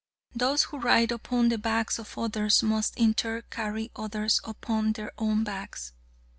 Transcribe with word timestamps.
Those 0.33 0.63
who 0.63 0.79
ride 0.79 1.11
upon 1.11 1.49
the 1.49 1.59
backs 1.59 1.99
of 1.99 2.17
others 2.17 2.63
must 2.63 2.97
in 2.97 3.13
turn 3.13 3.43
carry 3.51 3.91
others 3.95 4.41
upon 4.43 4.93
their 4.93 5.11
own 5.19 5.43
backs. 5.43 5.93